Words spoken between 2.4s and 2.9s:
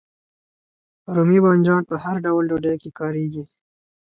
ډوډۍ کې